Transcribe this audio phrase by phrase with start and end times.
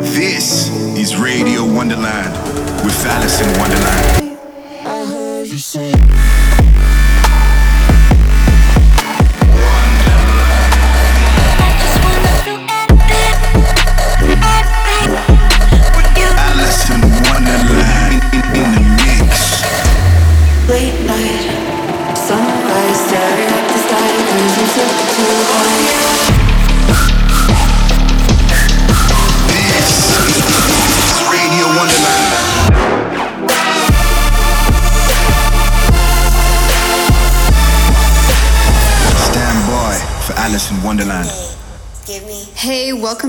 [0.00, 2.32] This is Radio Wonderland
[2.84, 4.38] with Alison Wonderland.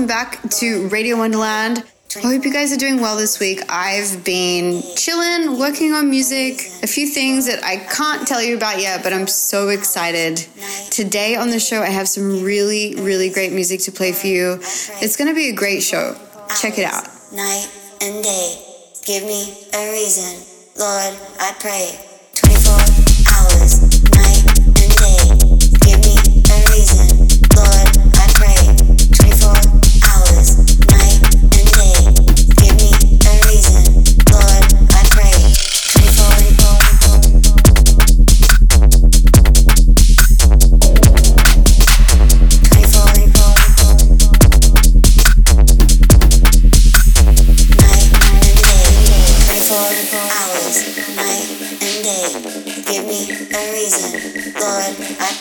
[0.04, 1.82] Welcome back to Radio Wonderland.
[2.16, 3.62] I hope you guys are doing well this week.
[3.70, 8.78] I've been chilling, working on music, a few things that I can't tell you about
[8.78, 10.46] yet, but I'm so excited.
[10.90, 14.58] Today on the show, I have some really, really great music to play for you.
[15.00, 16.14] It's going to be a great show.
[16.60, 17.08] Check it out.
[17.32, 17.70] night
[18.02, 18.58] and day.
[19.06, 20.44] Give me a reason,
[20.78, 22.13] Lord, I pray.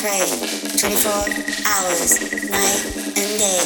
[0.04, 0.20] Pray.
[0.20, 1.12] 24
[1.66, 2.20] hours,
[2.52, 2.84] night
[3.16, 3.64] and day.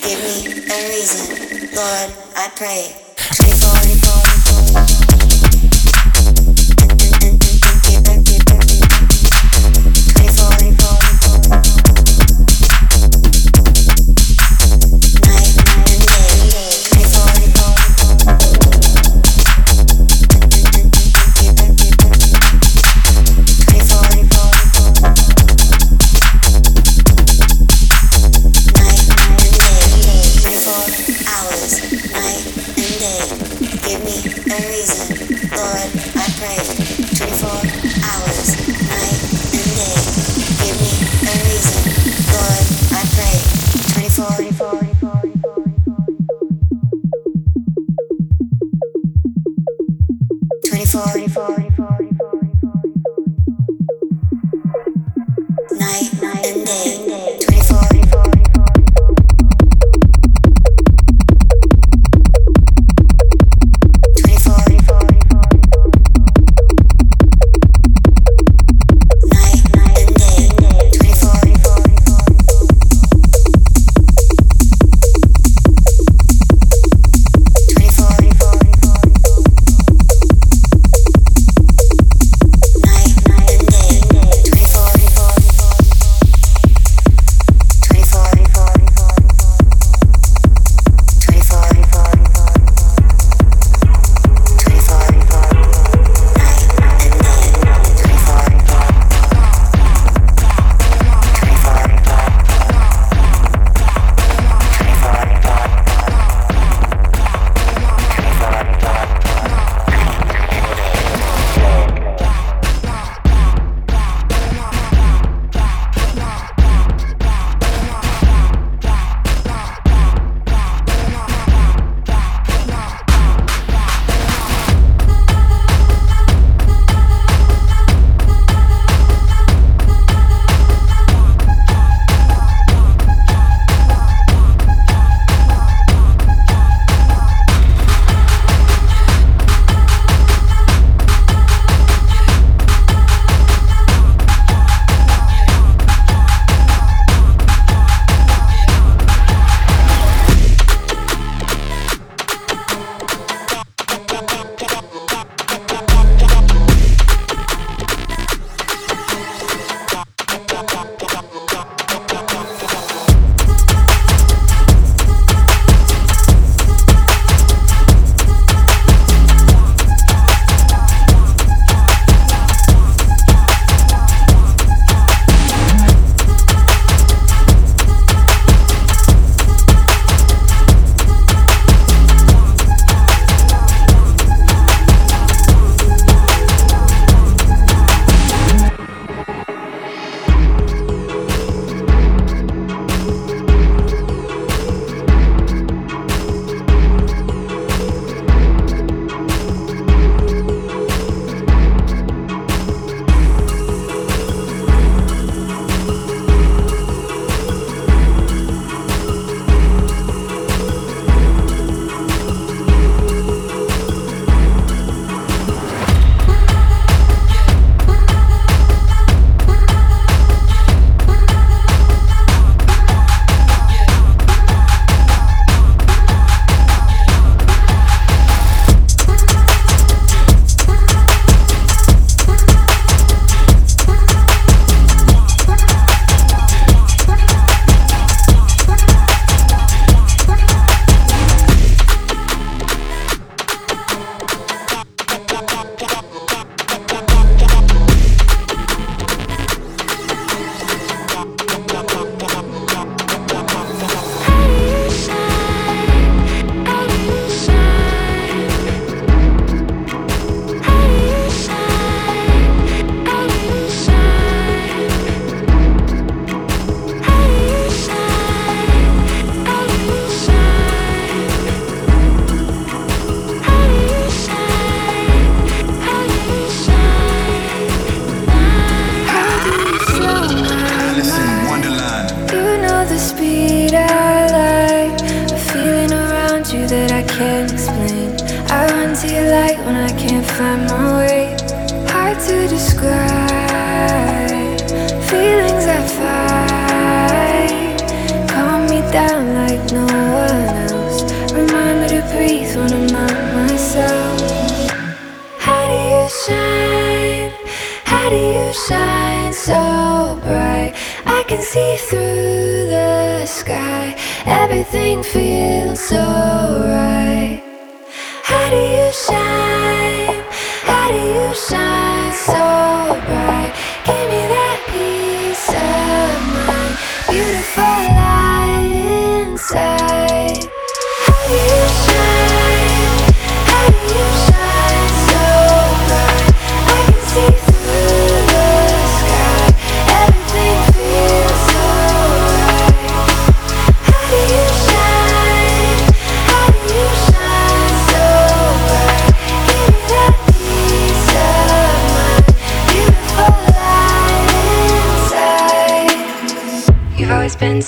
[0.00, 3.03] Give me a reason, Lord, I pray.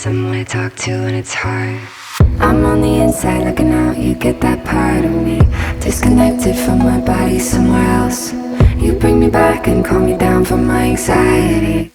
[0.06, 1.80] someone I talk to when it's hard.
[2.38, 5.40] I'm on the inside looking out, you get that part of me.
[5.80, 8.32] Disconnected from my body somewhere else.
[8.76, 11.90] You bring me back and calm me down from my anxiety.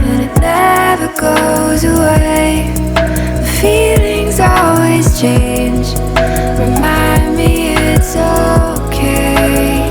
[0.00, 2.74] And it never goes away.
[3.38, 5.94] The feelings always change.
[6.58, 9.81] Remind me it's okay.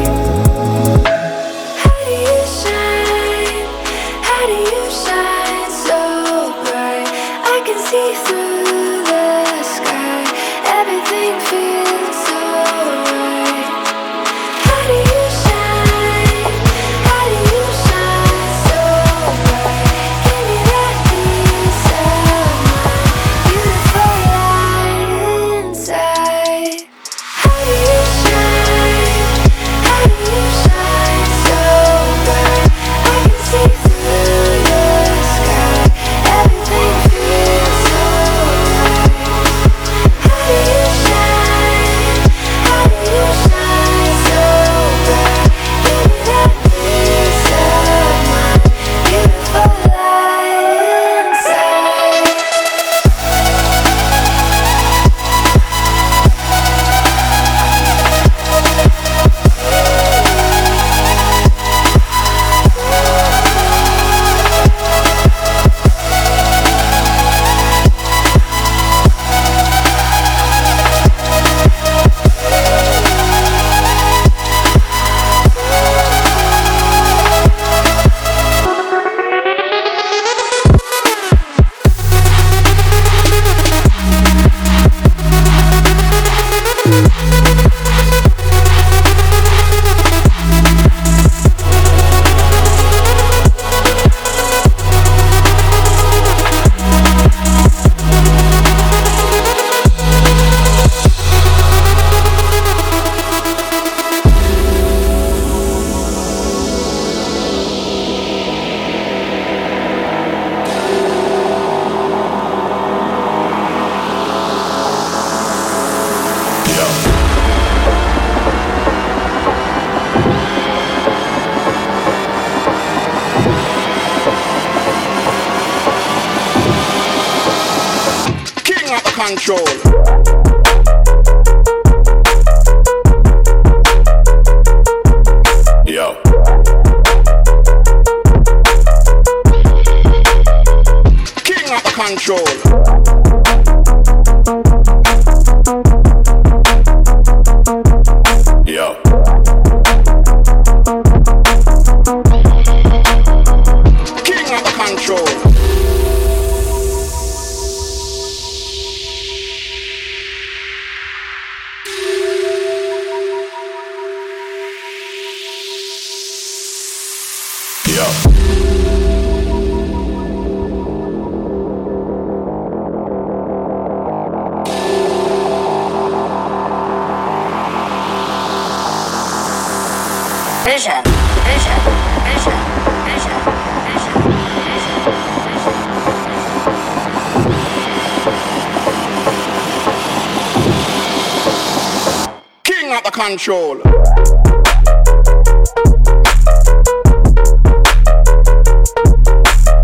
[193.02, 193.78] out of control.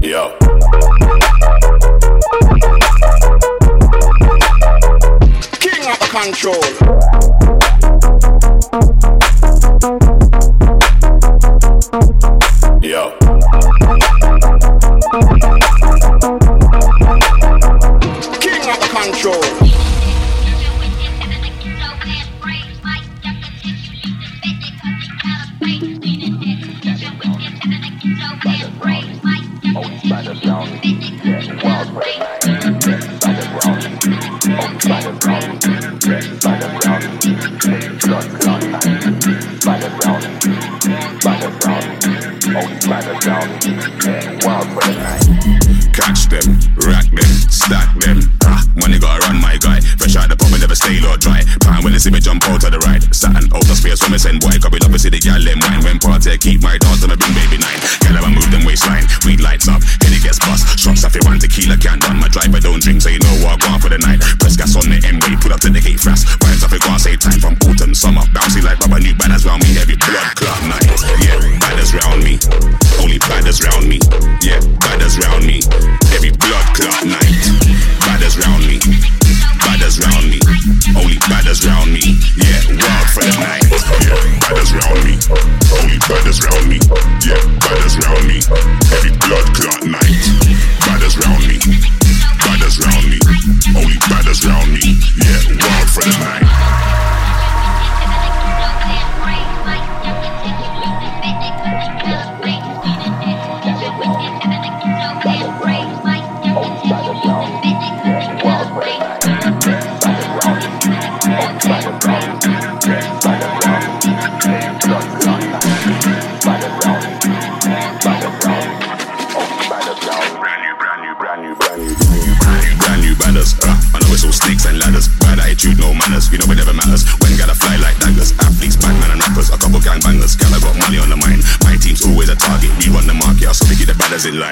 [0.02, 0.38] Yo.
[5.60, 6.77] King of the control.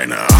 [0.07, 0.34] China.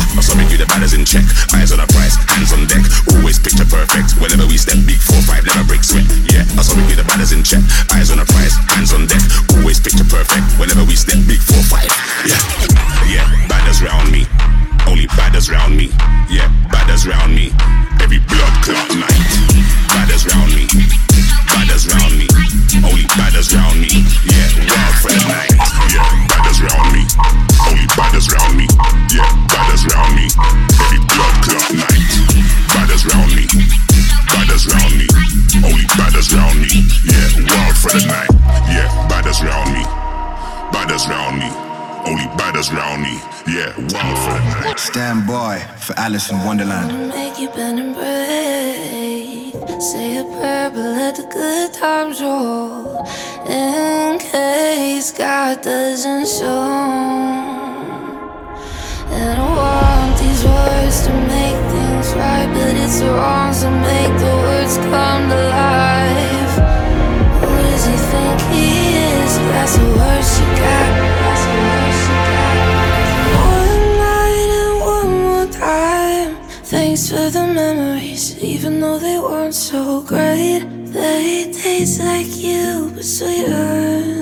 [78.42, 80.64] even though they weren't so great.
[80.94, 84.15] They taste like you, but sweeter.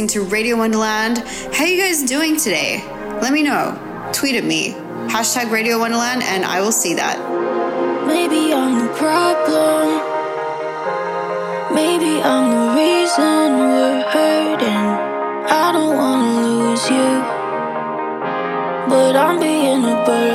[0.00, 1.18] listening to Radio Wonderland.
[1.52, 2.82] How you guys doing today?
[3.20, 3.76] Let me know.
[4.14, 4.72] Tweet at me.
[5.12, 7.18] Hashtag Radio Wonderland, and I will see that.
[8.06, 10.00] Maybe I'm the problem.
[11.74, 14.88] Maybe I'm the reason we're hurting.
[15.52, 17.10] I don't wanna lose you,
[18.88, 20.29] but I'm being a burden.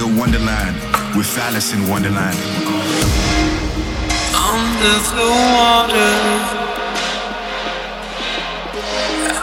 [0.00, 0.76] Radio Wonderland
[1.14, 2.38] with Alison Wonderland.
[4.34, 6.16] Under the water,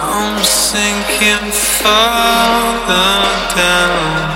[0.02, 1.52] I'm sinking
[1.84, 3.14] further
[3.56, 4.32] down,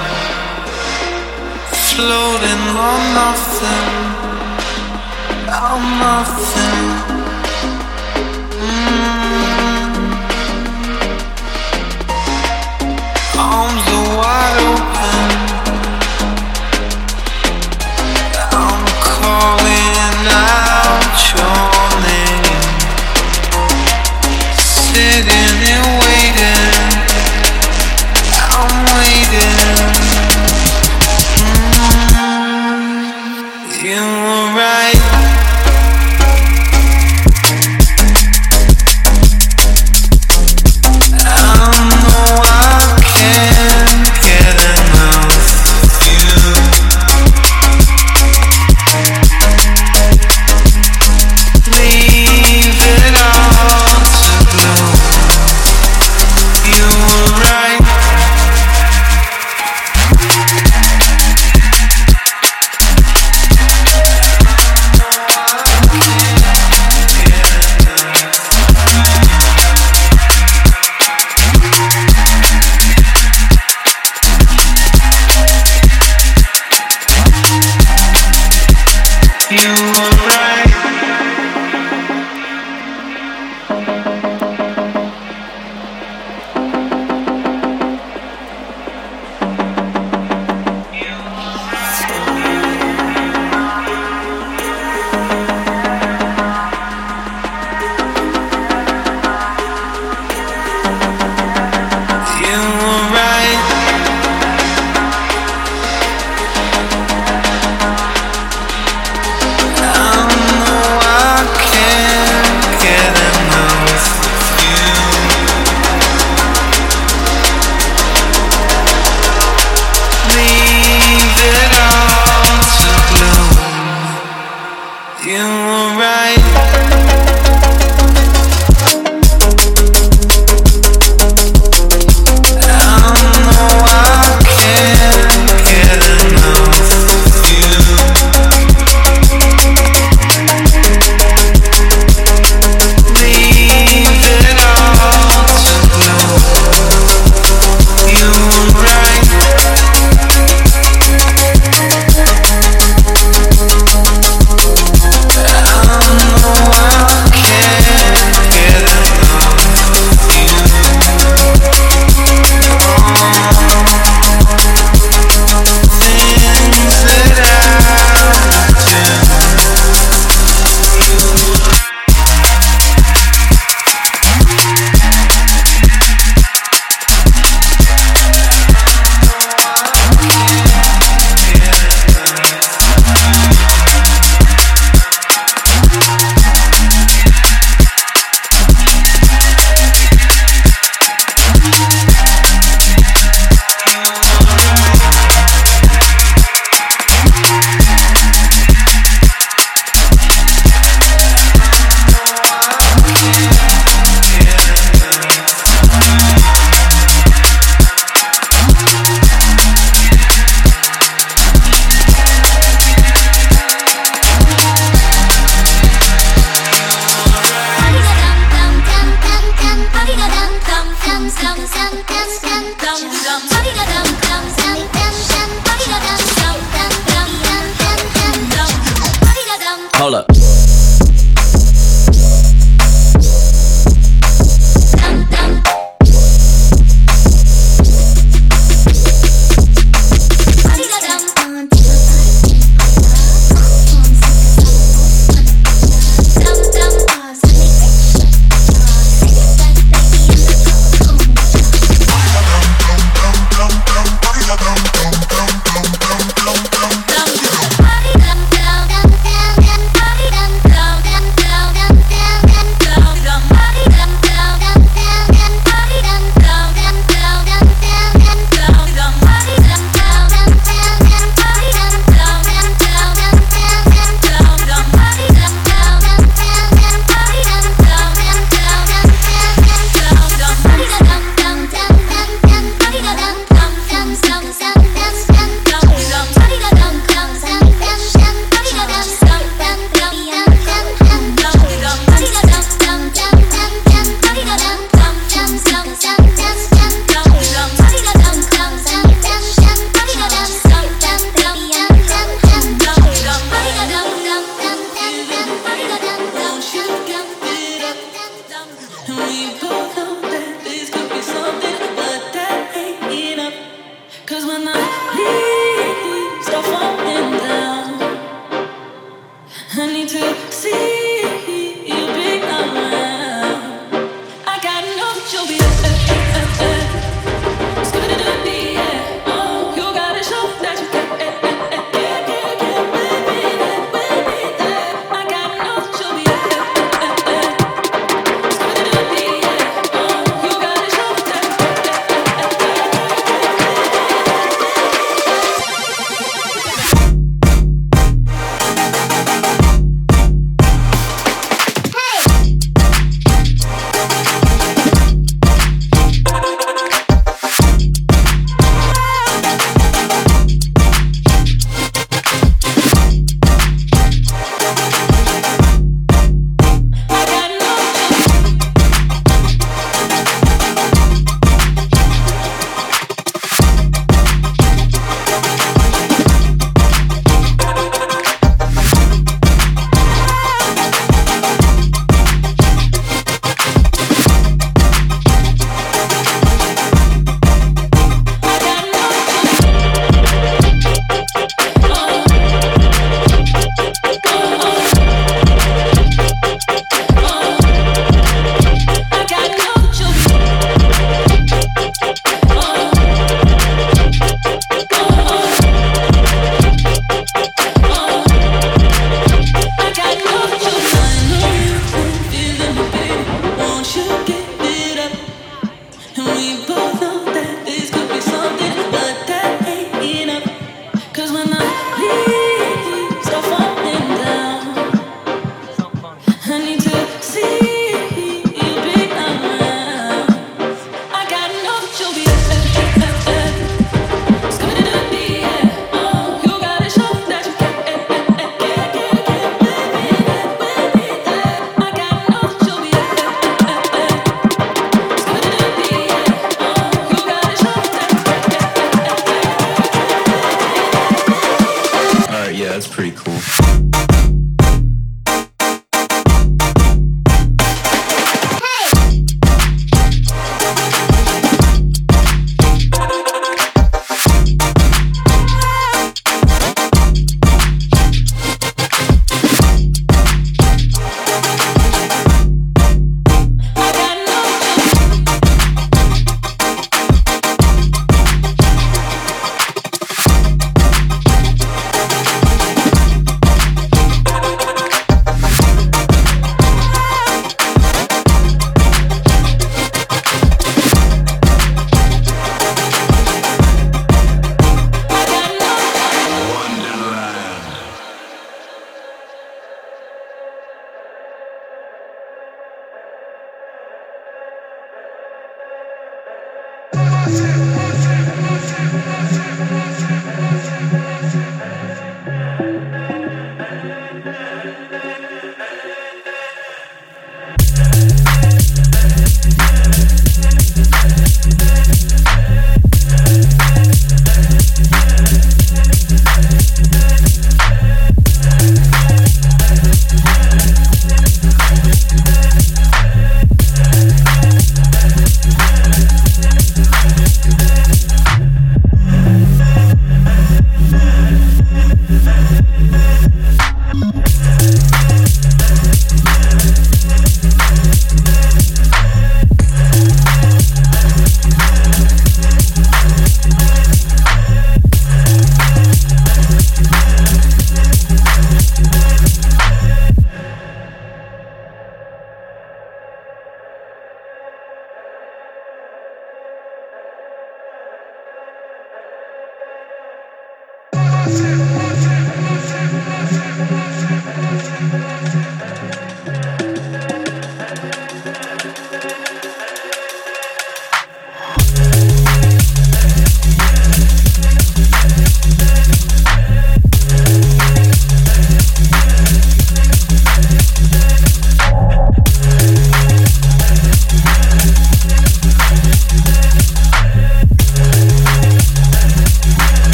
[1.89, 3.87] floating on nothing,
[5.49, 7.10] on nothing.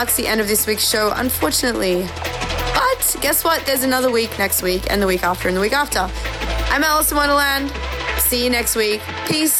[0.00, 2.08] Marks the end of this week's show, unfortunately.
[2.72, 3.66] But guess what?
[3.66, 6.10] There's another week next week, and the week after, and the week after.
[6.72, 7.70] I'm Alison Wonderland.
[8.16, 9.02] See you next week.
[9.26, 9.59] Peace.